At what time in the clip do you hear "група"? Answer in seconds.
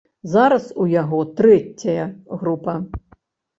2.43-2.77